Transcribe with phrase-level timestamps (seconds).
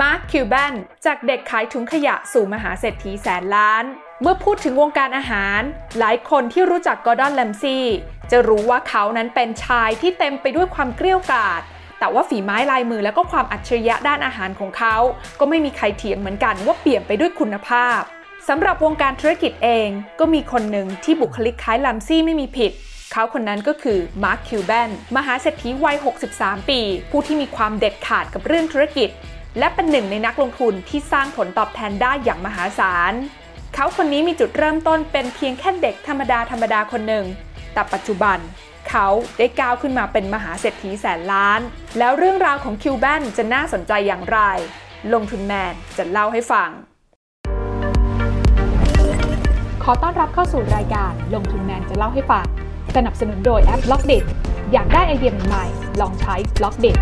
[0.00, 0.74] มาร์คคิวแบน
[1.06, 3.84] จากเด็กขายถุงขยะสู่มหาเศรษฐีแสนล้าน
[4.22, 5.60] เมื่อพูดถึงวงการอาหาร
[5.98, 7.86] หลายคนที่รู้จักกอร์ดอนแรมซีย์
[8.30, 11.62] จะรู้ว่าเขานั้นเป็นชายที่เต็มไปด้วยความเกรี้ยวกราด
[11.98, 14.96] แต่ว่าฝีไม้ลายมือและก็ความอัจฉริยะด้านอาหารของเขา
[15.40, 18.00] ก็ไม่มีใครเถียงเหมือนกันว่าเปี่ยมไปด้วยคุณภาพ
[18.48, 19.88] สำหรับวงการธุรกิจเอง
[20.20, 22.72] ก็มีคนหนึ่งที่บุคลิกคล้ายแรมซีย์ไม่มีผิด
[23.12, 25.96] เขาคนนั้นก็คือมาร์คคิวแบนมหาเศรษฐีวัย
[26.32, 26.80] 63 ปี
[27.10, 29.08] ผู้ที่มีความเด็ดขาดกับเรื่องธุรกิจ
[29.58, 33.12] และเป็นหนึ่งในนักลงทุนที่สร้างผลตอบแทนได้อย่างมหาศาล
[33.74, 37.24] เขาคนนี้มีจุดเริ่มต้นเป็นเพียงแค่เด็กธรรมดาธรรมดาคนหนึ่ง
[37.72, 38.38] แต่ปัจจุบัน
[38.88, 39.06] เขา
[39.38, 41.60] ได้ก้าวขึ้นมาเป็นมหาเศรษฐีแสนล้าน
[41.98, 44.38] แล้วเรื่องราวของคิวแบนจะน่าสนใจอย่างไร
[45.14, 46.70] ลงทุนแมนจะเล่าให้ฟัง
[49.84, 52.46] ขอต้อนรับเข้าสู่รายการลงทุนแมนจะเล่าให้ฟัง
[52.96, 54.18] สนับสนุนโดยแอป Blockdit
[54.72, 55.64] อยากได้ไอเดียใหม่
[56.00, 56.92] ลองใช้ Blockdit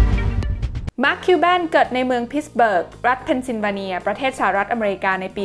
[1.04, 5.42] มาร์คคิวแบนเกิดในเมืองพิตส์เบิร์ก รัฐเพนซิลเวเนีย ประเทศสหรัฐอเมริกาในปี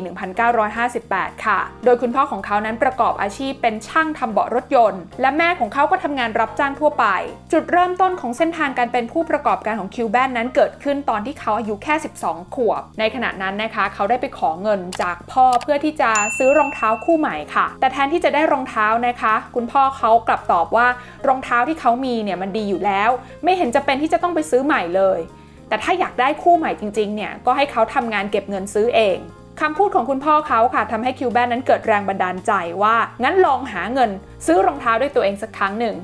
[0.71, 7.05] 1958 ค่ะ โดยคุณพ่อของเขานั้นประกอบอาชีพเป็นช่างทำเบาะรถยนต์ และแม่ของเขาก็ทำงานรับจ้างทั่วไป
[7.51, 20.87] จุดเริ่มต้นของเส้นทางการเป็นผู้ประกอบการของคิวแบนนั้นเกิดขึ้นตอนที่เขาอายุแค่ 12 ขวบ ในขณะนั้นนะคะ เขาได้ไปขอเงินจากพ่อเพื่อที่จะซื้อรองเท้าคู่ใหม่ค่ะ แต่แทนที่จะได้รองเท้านะคะ คุณพ่อเขากลับตอบว่า
[21.27, 23.09] รองเท้าที่เขามีเนี่ยมันดีอยู่แล้ว
[23.43, 25.21] ไม่เห็นจะเป็นที่จะต้องไปซื้อใหม่เลย
[25.69, 29.17] แต่ถ้าอยากได้คู่ใหม่จริงๆเนี่ยก็ให้เขาทำงานเก็บเงินซื้อเอง
[29.61, 32.51] คำพูดของคุณพ่อเขาค่ะทำให้คิวแบนนั้นเกิดแรงบันดาลใจ
[32.83, 34.09] ว่า งั้นลองหาเงิน
[34.45, 35.95] ซื้อรองเท้าด้วยตัวเองสักครั้งหนึ่ง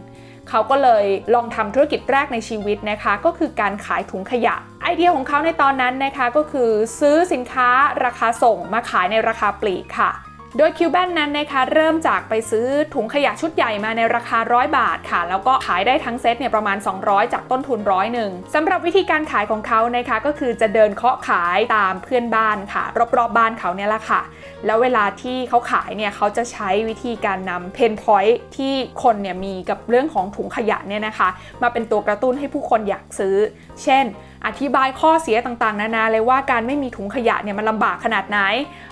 [0.49, 7.69] เขาก็เลยลองทำธุรกิจแรกในชีวิตนะคะ ก็คือการขายถุงขยะ ไอเดียของเขาในตอนนั้นนะคะก็คือซื้อสินค้า
[8.05, 10.11] ราคาส่งมาขายในราคาปลีกค่ะ
[10.57, 24.21] โดยคิวแบนนั้นนะคะเริ่มจากไปซื้อถุงขยะชุดใหญ่มาในราคาร้อยบาทค่ะ แล้วก็ขายได้ทั้งเซตเนี่ยประมาณ 200 จากต้นทุนร้อยหนึ่งสำหรับวิธีการขายของเขานะคะก็คือจะเดินเคาะขายตามเพื่อนบ้านค่ะ รอบๆบบ้านเขาเนี่ยแหละค่ะ
[24.65, 28.73] แล้วเวลาที่เขาขายเนี่ยเขาจะใช้วิธีการนำเพนพอยท์ที่
[29.03, 31.29] คนเนี่ยมีกับเรื่องของถุงขยะเนี่ยนะคะ
[31.61, 33.35] มาเป็นตัวกระตุ้นให้ผู้คนอยากซื้อ
[33.83, 34.05] เช่น
[34.47, 38.39] อธิบายข้อเสียต่างๆ นานาเลยว่าการไม่มีถุงขยะเนี่ยมันลำบากขนาดไหน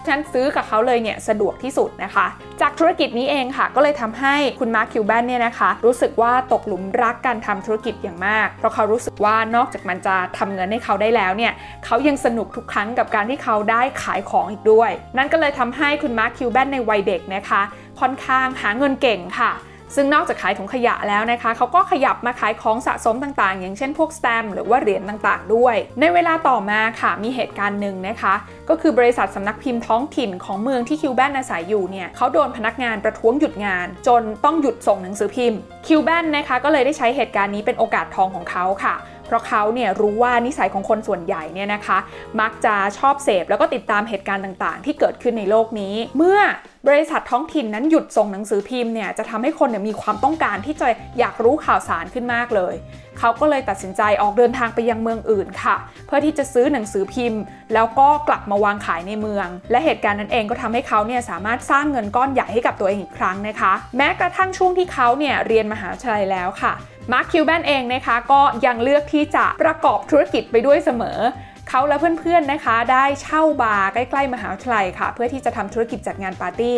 [0.06, 2.26] ฉะนั้นซื้อกับเขาเลยเนี่ยสะดวกที่สุดนะคะ
[2.62, 11.54] จากธุรกิจนี้เองค่ะ ก็เลยทำให้คุณมาร์คคิวแบนเนี่ยนะคะ รู้สึกว่าตกหลุมรักการทำธุรกิจอย่างมาก เพราะเขารู้สึกว่านอกจากมันจะทำเงินให้เขาได้แล้วเนี่ย
[11.86, 17.62] เขายังสนุกทุกครั้งกับการที่เขาได้ขายของอีกด้วย นั่นก็เลยทำให้คุณมาร์คคิวแบนในวัยเด็กนะคะ
[18.00, 19.52] ค่อนข้างหาเงินเก่งค่ะ
[19.96, 28.34] ซึ่งนอกจากขายถุงขยะแล้วนะคะเขาก็ขยับมาขายของสะสมต่างๆ อย่างเช่นพวกสแตมหรือว่าเหรียญต่างๆ ด้วย ในเวลาต่อมาค่ะมีเหตุการณ์หนึ่งนะคะ
[28.70, 41.98] ก็คือบริษัทสำนักพิมพ์ท้องถิ่นของเมืองที่คิวแบนอาศัยอยู่เนี่ยเขาโดนพนักงานประท้วงหยุดงาน จนต้องหยุดส่งหนังสือพิมพ์คิวแบนนะคะก็เลยได้ใช้เหตุการณ์นี้เป็นโอกาสทองของเขาค่ะเพราะเขาเนี่ยรู้ว่านิสัยของคนส่วนใหญ่เนี่ยนะคะ
[42.42, 46.40] มักจะชอบเสพแล้วก็ติดตามเหตุการณ์ต่างๆ ที่เกิดขึ้นในโลกนี้ เมื่อ
[46.88, 50.88] บริษัทท้องถิ่นนั้นหยุดส่งหนังสือพิมพ์เนี่ยจะทำให้คนเนี่ยมีความต้องการที่จะ
[51.20, 52.74] อยากรู้ข่าวสารขึ้นมากเลย
[53.20, 55.76] เขาก็เลยตัดสินใจออกเดินทางไปยังเมืองอื่นค่ะ
[56.06, 57.42] เพื่อที่จะซื้อหนังสือพิมพ์
[57.74, 66.74] แล้วก็กลับมาวางขายในเมือง และเหตุการณ์นั้นเองก็ทำให้เขาเนี่ยสามารถสร้างเงินก้อนใหญ่ให้กับตัวเองอีกครั้งนะคะ แม้กระทั่งช่วงที่เขาเนี่ยเรียนมหาวิทยาลัยแล้วค่ะ
[67.12, 71.20] มาร์คคิวแบนเองนะคะก็ยังเลือกที่จะประกอบธุรกิจไปด้วยเสมอ
[71.74, 76.78] เขาและเพื่อนๆนะคะ ได้เช่าบาร์ใกล้ๆมหาวิทยาลัยค่ะ เพื่อที่จะทำธุรกิจจัดงานปาร์ตี้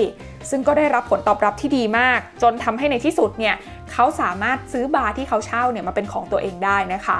[0.50, 3.56] ซึ่งก็ได้รับผลตอบรับที่ดีมาก จนทำให้ในที่สุดเนี่ย
[3.92, 7.20] เขาสามารถซื้อบาร์ที่เขาเช่าเนี่ยมาเป็นของตัวเองได้นะคะ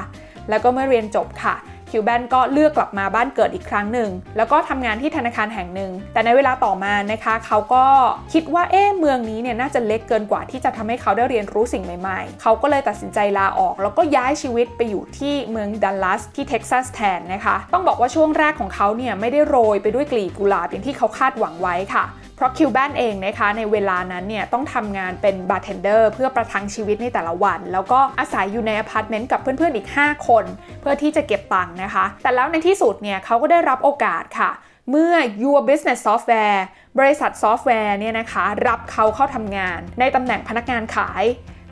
[0.50, 1.56] แล้วก็เมื่อเรียนจบค่ะ
[1.94, 7.86] คิวแบนก็เลือกกลับมาบ้านเกิดอีกครั้งหนึ่ง แล้วก็ทำงานที่ธนาคารแห่งหนึ่ง แต่ในเวลาต่อมานะคะ เขาก็
[8.34, 22.06] คิดว่าเอ๊ะเมืองนี้เนี่ยน่าจะเล็กเกินกว่าที่จะทำให้เขาได้เรียนรู้สิ่งใหม่ๆ เขาก็เลยตัดสินใจลาออก แล้วก็ย้ายชีวิตไปอยู่ที่เมืองดัลลัสที่เท็กซัสแทนนะคะ ต้องบอกว่าช่วงแรกของเขาเนี่ยไม่ได้โรยไปด้วยกลีบกุหลาบอย่างที่เขาคาดหวังไว้ค่ะ
[22.36, 30.46] เพราะคิวแบนเองนะคะในเวลานั้นเนี่ยต้องทำงานเป็นบาร์เทนเดอร์เพื่อประทังชีวิตในแต่ละวัน แล้วก็อาศัยอยู่ในอพาร์ตเมนต์กับเพื่อนๆอีก 5 คน
[30.82, 34.52] เพื่อที่จะเก็บตังค์นะคะ แต่แล้วในที่สุดเนี่ยเขาก็ได้รับโอกาสค่ะ
[34.90, 36.62] เมื่อ Your Business Software
[37.00, 41.24] บริษัทซอฟต์แวร์เนี่ยนะคะ รับเขาเข้าทำงานในตำแหน่งพนักงานขาย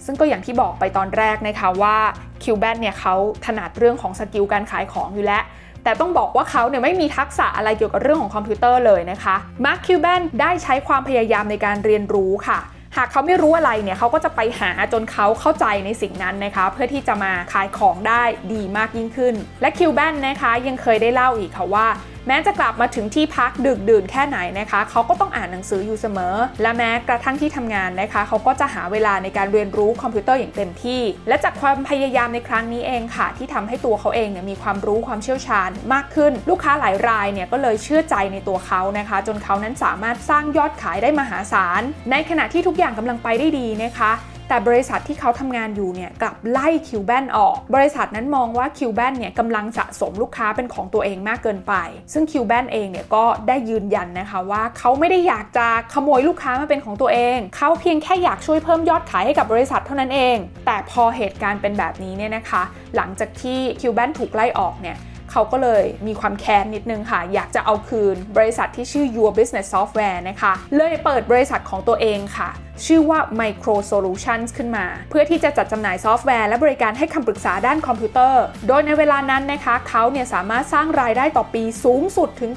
[0.06, 1.98] ซึ่งก็อย่างที่บอกไปตอนแรกนะคะว่า
[2.44, 3.16] คิวแบนเนี่ยเขา
[3.46, 5.44] ถนัดเรื่องของ skill การขายของอยู่แล้ว
[5.84, 9.36] แต่ต้องบอกว่าเขาเนี่ยไม่มีทักษะอะไรเกี่ยวกับเรื่องของคอมพิวเตอร์เลยนะคะ
[9.66, 12.60] มาร์คคิวแบนได้ใช้ความพยายามในการเรียนรู้ค่ะ
[12.98, 18.24] หากเขาไม่รู้อะไรเนี่ยเขาก็จะไปหาจนเขาเข้าใจในสิ่งนั้นนะคะ เพื่อที่จะมาขายของได้
[18.54, 21.88] ดีมากยิ่งขึ้น และคิวแบนนะคะยังเคยได้เล่าอีกค่ะว่า
[22.28, 41.82] แม้จะกลับมาถึงที่พักดึกดื่นแค่ไหนนะคะ เขาก็ต้องอ่านหนังสืออยู่เสมอ และแม้กระทั่งที่ทำงานนะคะ เขาก็จะหาเวลาในการเรียนรู้คอมพิวเตอร์อย่างเต็มที่ และจากความพยายามในครั้งนี้เองค่ะ ที่ทำให้ตัวเขาเองเนี่ยมีความรู้ความเชี่ยวชาญมากขึ้น ลูกค้าหลายรายเนี่ยก็เลยเชื่อใจในตัวเขานะคะ จนเขานั้นสามารถสร้างยอดขายได้มหาศาล
[42.12, 44.12] ในขณะที่ทุกอย่างกำลังไปได้ดีนะคะ
[44.52, 51.74] แต่บริษัทที่เขาทำงานอยู่เนี่ยกลับไล่คิวแบนออก บริษัทนั้นมองว่าคิวแบนเนี่ยกำลังสะสมลูกค้าเป็นของตัวเองมากเกินไป
[52.14, 62.64] ซึ่งคิวแบนเองเนี่ยก็ได้ยืนยันนะคะว่าเขาไม่ได้อยากจะขโมยลูกค้ามาเป็นของตัวเอง เขาเพียงแค่อยากช่วยเพิ่มยอดขายให้กับบริษัทเท่านั้นเอง แต่พอเหตุการณ์เป็นแบบนี้เนี่ยนะคะ
[62.96, 64.98] หลังจากที่ Cuban ถูกไล่ออกเนี่ย
[65.32, 72.50] เขาก็เลยมีความแค้นนิดนึงค่ะ อยากจะเอาคืนบริษัทที่ชื่อ Your Business Software นะคะ เลยเปิดบริษัทของตัวเองค่ะ
[72.86, 82.52] ชื่อว่า Micro Solutions ขึ้นมา เพื่อที่จะจัดจำหน่ายซอฟต์แวร์และบริการให้คำปรึกษาด้านคอมพิวเตอร์ โดยในเวลานั้นนะคะเขาเนี่ยสามารถสร้างรายได้ต่อปีสูงสุดถึง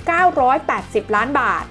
[0.54, 1.64] 980 ล้านบาท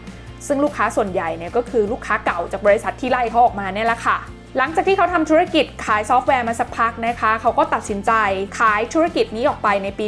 [0.47, 4.17] ซึ่งลูกค้าส่วนใหญ่เนี่ยก็คือลูกค้าเก่าจากบริษัทที่ไล่เขาออกมาเนี่ยแหละค่ะ
[4.57, 8.11] หลังจากที่เขาทำธุรกิจขายซอฟต์แวร์มาสักพักนะคะ เขาก็ตัดสินใจ
[8.59, 10.05] ขายธุรกิจนี้ออกไปในปี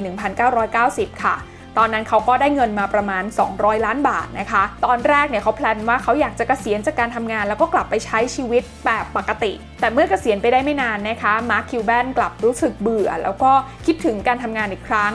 [0.60, 1.36] 1990 ค่ะ
[1.78, 13.52] ตอนนั้นเขาก็ได้เงินมาประมาณ 200 ล้านบาทนะคะ ตอนแรกเนี่ยเขา plan ว่าเขาอยากจะเกษียณจากการทำงาน แล้วก็กลับไปใช้ชีวิตแบบปกติ แต่เมื่อเกษียณไปได้ไม่นานนะคะ Mark Cuban กลับรู้สึกเบื่อ แล้วก็
[13.86, 15.14] คิดถึงการทำงานอีกครั้ง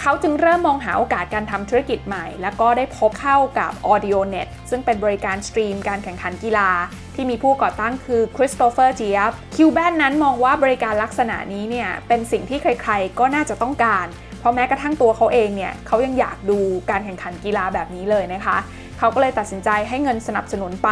[0.00, 6.70] เขาจึงเริ่มมองหาโอกาสการทำธุรกิจใหม่ แล้วก็ได้พบเข้ากับ AudioNet ซึ่งเป็นบริการ stream การแข่งขันกีฬา
[7.18, 14.06] ที่มีผู้ก่อตั้งคือคริสโตเฟอร์เจียบคิวแบนนั้นมองว่าบริการลักษณะนี้เนี่ยเป็นสิ่งที่ใครๆ ก็น่าจะต้องการ
[14.40, 16.58] เพราะแม้กระทั่งตัวเขาเองเนี่ยเขายังอยากดู
[16.90, 18.56] การแข่งขันกีฬาแบบนี้เลยนะคะ
[18.98, 20.90] เขาก็เลยตัดสินใจให้เงินสนับสนุนไป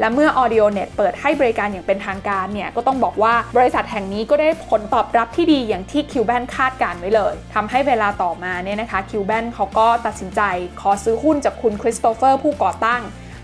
[0.00, 10.40] และเมื่อ AudioNet เปิดให้บริการอย่างเป็นทางการเนี่ยก็ต้องบอกว่าบริษัทแห่งนี้ก็ได้ผลตอบรับที่ดีอย่างที่ Cuban คาดการไว้เลยทำให้เวลาต่อมาเนี่ยนะคะ Cuban เขาก็ตัดสินใจ
[10.80, 13.02] ขอซื้อหุ้นจากคุณคริสโตเฟอร์ผู้ก่อตั้ง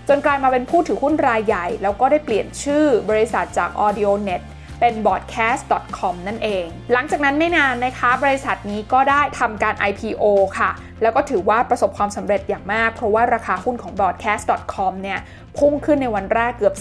[0.09, 4.41] จนกลายมาเป็นผู้ถือหุ้นรายใหญ่ แล้วก็ได้เปลี่ยนชื่อบริษัทจาก AudioNet
[4.79, 10.23] เป็น broadcast.com นั่นเอง หลังจากนั้นไม่นานนะคะ บริษัทนี้ก็ได้ทำการ IPO
[10.59, 10.71] ค่ะ
[11.01, 15.19] แล้วก็ถือว่าประสบความสำเร็จอย่างมาก เพราะว่าราคาหุ้นของ broadcast.com เนี่ย
[15.57, 16.75] พุ่งขึ้นในวันแรกเกือบ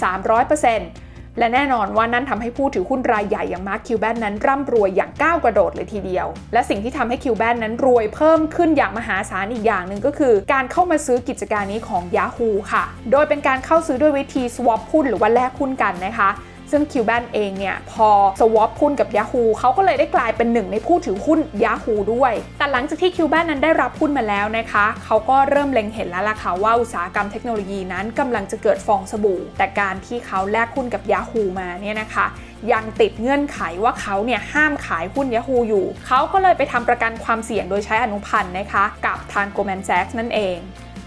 [0.81, 16.31] 300% และแน่นอนว่านั่นทำให้ผู้ถือหุ้นรายใหญ่อย่างมาร์คคิวแบนนั้นร่ำรวยอย่างก้าวกระโดดเลยทีเดียว และสิ่งที่ทำให้คิวแบนนั้นรวยเพิ่มขึ้นอย่างมหาศาลอีกอย่างหนึ่งก็คือ การเข้ามาซื้อกิจการนี้ของ Yahoo ค่ะ โดยเป็นการเข้าซื้อด้วยวิธี swap หุ้นหรือว่าแลกหุ้นกันนะคะ
[16.77, 18.09] ซึ่งคิวแบนเองเนี่ยพอ
[18.41, 32.27] สวอปหุ้นกับ Yahoo เขาก็เลยได้กลายเป็นหนึ่งในผู้ถือหุ้น Yahoo ด้วย แต่หลังจากที่คิวแบนนั้นได้รับหุ้นมาแล้วนะคะเขาก็เริ่มเล็งเห็นแล้วล่ะค่ะว่าอุตสาหกรรมเทคโนโลยีนั้นกำลังจะเกิดฟองสบู่ แต่การที่เขาแลกหุ้นกับ Yahoo มาเนี่ยนะคะ
[32.73, 40.59] ยังติดเงื่อนไขว่าเขาเนี่ยห้ามขายหุ้น Yahoo อยู่ เขาก็เลยไปทำประกันความเสี่ยงโดยใช้อนุพันธ์นะคะกับทาง Goldman Sachs นั่นเอง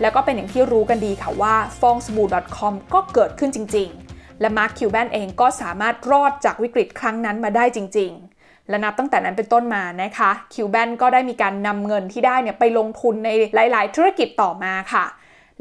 [0.02, 2.28] แล้วก็เป็นอย่างที่รู้กันดีค่ะว่าฟองสบู่
[2.58, 4.07] .com ก็เกิดขึ้นจริง ๆ
[4.42, 8.12] และ Mark Cuban เองก็สามารถรอดจากวิกฤตครั้งนั้นมาได้จริง
[8.42, 15.06] ๆ และนับตั้งแต่นั้นเป็นต้นมานะคะ Cuban ก็ได้มีการนำเงินที่ได้เนี่ยไปลงทุนในหลาย ๆ ธุรกิจต่อมาค่ะ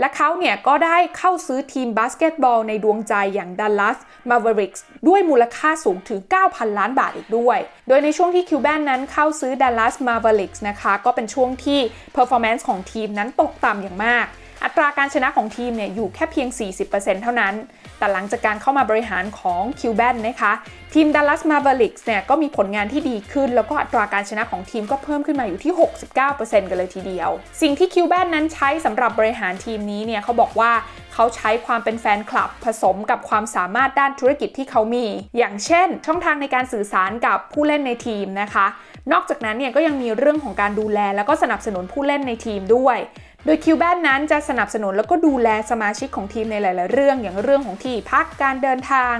[0.00, 3.98] และเขาเนี่ยก็ได้เข้าซื้อทีมบาสเกตบอลในดวงใจอย่างดัลลัส
[4.30, 7.58] Mavericks ด้วยมูลค่าสูงถึง 9,000 ล้านบาทอีกด้วย
[7.88, 11.80] โดยในช่วงที่ Cuban นั้นเข้าซื้อ Dallas Mavericks นะคะ ก็เป็นช่วงที่
[12.12, 14.26] performance ของทีมนั้นตกต่ำอย่างมาก
[14.64, 16.48] อัตราการชนะของทีมเนี่ยอยู่แค่เพียง
[16.86, 17.54] 40%เท่านั้น
[17.98, 20.52] แต่หลังจากการเข้ามาบริหารของ Cuban นะคะ
[20.94, 25.72] ทีม Dallas Mavericks เนี่ยก็มีผลงานที่ดีขึ้น แล้วก็อัตราการชนะของทีมก็เพิ่มขึ้นมาอยู่ที่
[26.20, 27.30] 69%กันเลยทีเดียว
[27.62, 30.72] สิ่งที่ Cuban นั้นใช้สำหรับบริหารทีมนี้เนี่ยเขาบอกว่า
[31.14, 35.06] เขาใช้ความเป็นแฟนคลับ ผสมกับความสามารถด้านธุรกิจที่เขามี
[35.38, 38.66] อย่างเช่น ช่องทางในการสื่อสารกับผู้เล่นในทีมนะคะ
[39.12, 42.98] นอกจากนั้นเนี่ยก็ยังมีเรื่องของการดูแลแล้วก็สนับสนุนผู้เล่นในทีมด้วย
[43.44, 49.14] โดยคิวแบนนั้นจะสนับสนุนแล้วก็ดูแลสมาชิกของทีมในหลาย ๆ เรื่องอย่างเรื่องของที่พักการเดินทาง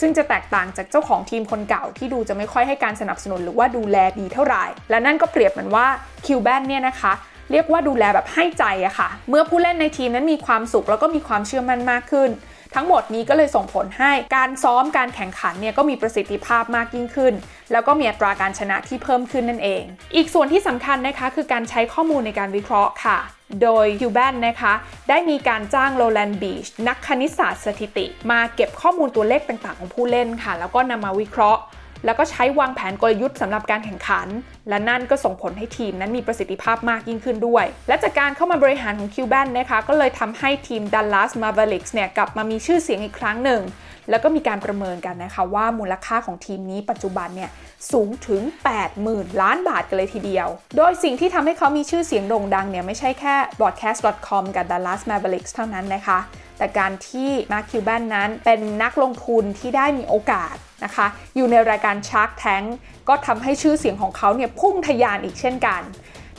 [0.00, 5.86] ซึ่งจะแตกต่างจากเจ้าของทีมคนเก่าที่ดูจะไม่ค่อยให้การสนับสนุนหรือว่าดูแลดีเท่าไหร่ และนั่นก็เปรียบเหมือนว่า
[6.26, 7.12] คิวแบนเนี่ยนะคะ
[7.50, 12.30] เรียกว่าดูแลแบบให้ใจอะค่ะ เมื่อผู้เล่นในทีมนั้นมีความสุขแล้วก็มีความเชื่อมั่นมากขึ้น
[12.74, 17.34] ทั้งหมดนี้ก็เลยส่งผลให้การซ้อมการแข่งขันเนี่ยก็มีประสิทธิภาพมากยิ่งขึ้น
[17.72, 19.82] แล้วก็มีอัตราการชนะที่เพิ่มขึ้นนั่นเอง
[20.16, 23.18] อีกส่วนที่สำคัญนะคะคือการใช้ข้อมูลในการวิเคราะห์ค่ะ
[23.62, 24.74] โดยคิวแบนนะคะ
[25.08, 31.60] ได้มีการจ้างโรแลนด์บีชนักคณิตศาสตร์สถิติ มาเก็บข้อมูลตัวเลขต่างๆ ของผู้เล่นค่ะ แล้วก็นำมาวิเคราะห์
[32.04, 34.28] แล้วก็ใช้วางแผนกลยุทธ์สำหรับการแข่งขัน
[34.68, 43.62] และนั่นก็ส่งผลให้ทีมนั้นมีประสิทธิภาพมากยิ่งขึ้นด้วย และจากการเข้ามาบริหารของ Cuban นะคะก็เลยทำให้ทีม Dallas Mavericks เนี่ยกลับมามีชื่อเสียงอีกครั้งหนึ่ง
[44.10, 47.50] แล้วก็มีการประเมินกันนะคะว่ามูลค่าของทีมนี้ปัจจุบันเนี่ย
[47.92, 48.42] สูงถึง
[48.90, 56.18] 80,000 ล้านบาทกันเลยทีเดียว โดยสิ่งที่ทำให้เขามีชื่อเสียงโด่งดังเนี่ยไม่ใช่แค่ broadcast.com กับ Dallas Mavericks เท่านั้นนะคะ
[56.62, 60.54] แต่การที่ Mark Cuban นั้นเป็นนักลงทุนที่ได้มีโอกาส
[60.84, 62.66] นะคะอยู่ในรายการ Shark Tank
[63.08, 65.82] ก็ทำให้ชื่อเสียงของเขาเนี่ยพุ่งทะยานอีกเช่นกัน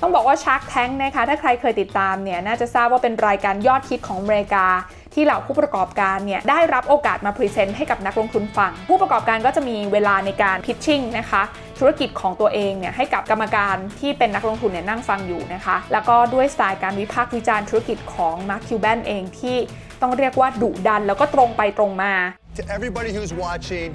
[0.01, 4.65] ต้องบอกว่า Shark Tank นะคะถ้าใครเคยติดตามเนี่ยน่าจะทราบว่าเป็นรายการยอดฮิตของอเมริกา
[5.13, 11.41] ที่เหล่าผู้ประกอบการเนี่ยได้รับโอกาสมา present ให้กับนักลงทุนฟัง ผู้ประกอบการก็จะมีเวลาในการ pitching นะคะ
[11.79, 19.57] ธุรกิจของตัวเองเนี่ยให้กับกรรมการที่เป็นนักลงทุนเนี่ยนั่งฟังอยู่นะคะ แล้วก็ด้วยสไตล์การวิพากษ์วิจารณ์ธุรกิจของ Mark Cuban เองที่
[20.03, 22.13] ต้องเรียกว่าดุดันแล้วก็ตรงไปตรงมา
[22.59, 23.89] To everybody who's watching,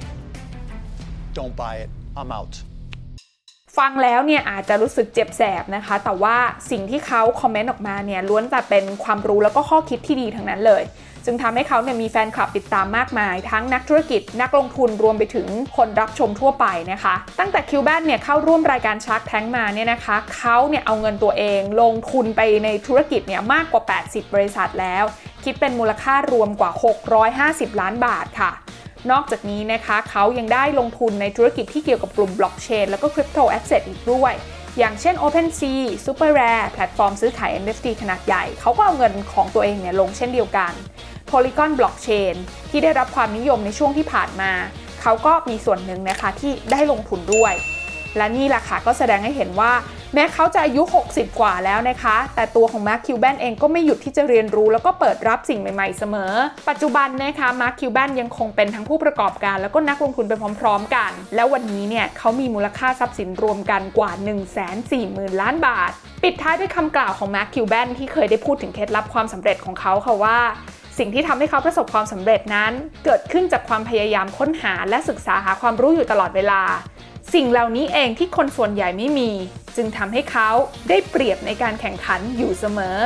[1.39, 1.91] don't buy it.
[2.19, 2.55] I'm out.
[3.79, 6.37] ฟังแล้วเนี่ยอาจจะรู้สึกเจ็บแสบนะคะ แต่ว่า
[6.71, 10.83] สิ่งที่เขาคอมเมนต์ออกมาเนี่ยล้วนแต่เป็นความรู้แล้วก็ข้อคิดที่ดีทั้งนั้นเลย
[11.25, 15.47] จึงทำให้เขาเนี่ยมีแฟนคลับติดตามมากมาย ทั้งนักธุรกิจนักลงทุนรวมไปถึง
[15.77, 25.05] คนรับชมทั่วไปนะคะ ตั้งแต่คิวแบนเนี่ยเข้าร่วมรายการชาร์กแทงมาเนี่ยนะคะ เขาเนี่ยเอาเงินตัวเองลงทุนไปในธุรกิจเนี่ยมากกว่า 80 บริษัทแล้ว
[25.45, 26.71] คิดเป็นมูลค่ารวมกว่า
[27.27, 28.51] 650 ล้านบาทค่ะ
[29.11, 34.33] นอกจากนี้นะคะเขายังได้ลงทุนในธุรกิจที่เกี่ยวกับกลุ่มบล็อกเชนแล้วก็ crypto asset อีกด้วย
[34.79, 40.73] อย่างเช่น OpenSea SuperRare แพลตฟอร์มซื้อขาย NFT ขนาดใหญ่ เขาก็เอาเงินของตัวเองเนี่ยลงเช่นเดียวกัน
[41.31, 42.35] Polygon Blockchain
[42.71, 44.53] ที่ได้รับความนิยมในช่วงที่ผ่านมา
[45.03, 47.55] เขาก็มีส่วนหนึ่งนะคะที่ได้ลงทุนด้วย
[48.17, 49.73] และนี่แหละค่ะก็แสดงให้เห็นว่า
[50.15, 56.33] แม้เขาจะอายุ 60 กว่าแล้วนะคะ แต่ตัวของ Mark Cuban เองก็ไม่หยุดที่จะเรียนรู้แล้วก็เปิดรับสิ่งใหม่ๆเสมอ
[56.69, 65.91] ปัจจุบันนะคะ Mark Cuban ยังคงเป็นทั้งผู้ประกอบการ แล้วก็นักลงทุนไปพร้อมๆกัน แล้ววันนี้เนี่ยเขามีมูลค่าทรัพย์สินรวมกันกว่า 1 4 0 0 0 0 ล้านบาท
[66.23, 70.39] ปิดท้ายด้วยคำกล่าวของ Mark Cuban ที่เคยได้พูดถึงเคล็ดลับความสำเร็จของเขาค่ะว่า
[70.99, 72.73] สิ่งที่ทำให้เขาประสบความสำเร็จนั้น
[73.05, 76.63] เกิดขึ้นจากความพยายามค้นหาและศึกษาหาความรู้อยู่ตลอดเวลา
[77.35, 79.31] สิ่งเหล่านี้เองที่คนส่วนใหญ่ไม่มี
[79.77, 80.51] จึงทำให้เขา
[80.89, 82.99] ได้เปรียบในการแข่งขันอยู่เสมอ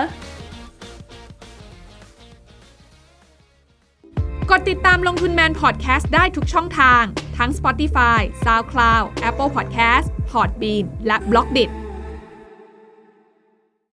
[4.51, 7.03] กดติดตามลงทุนแมนพอดแคสต์ได้ทุกช่องทาง
[7.39, 11.82] ทั้ง Spotify, SoundCloud, Apple Podcast, Podbean และ b l o k d i t